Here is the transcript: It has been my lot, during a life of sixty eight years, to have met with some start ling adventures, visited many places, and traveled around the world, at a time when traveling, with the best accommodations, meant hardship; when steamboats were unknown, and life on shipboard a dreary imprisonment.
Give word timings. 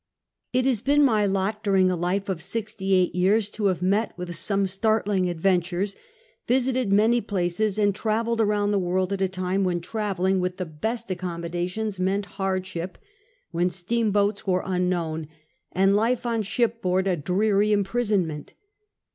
It 0.51 0.65
has 0.65 0.81
been 0.81 1.05
my 1.05 1.27
lot, 1.27 1.63
during 1.63 1.91
a 1.91 1.95
life 1.95 2.27
of 2.27 2.41
sixty 2.41 2.95
eight 2.95 3.13
years, 3.13 3.51
to 3.51 3.67
have 3.67 3.83
met 3.83 4.17
with 4.17 4.35
some 4.35 4.65
start 4.65 5.05
ling 5.05 5.29
adventures, 5.29 5.95
visited 6.47 6.91
many 6.91 7.21
places, 7.21 7.77
and 7.77 7.93
traveled 7.93 8.41
around 8.41 8.71
the 8.71 8.79
world, 8.79 9.13
at 9.13 9.21
a 9.21 9.27
time 9.27 9.63
when 9.63 9.79
traveling, 9.79 10.39
with 10.39 10.57
the 10.57 10.65
best 10.65 11.11
accommodations, 11.11 11.99
meant 11.99 12.25
hardship; 12.41 12.97
when 13.51 13.69
steamboats 13.69 14.47
were 14.47 14.63
unknown, 14.65 15.27
and 15.71 15.95
life 15.95 16.25
on 16.25 16.41
shipboard 16.41 17.05
a 17.05 17.15
dreary 17.15 17.71
imprisonment. 17.71 18.55